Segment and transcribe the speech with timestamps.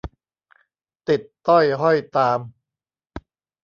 [1.09, 2.39] ติดต้อยห้อยตาม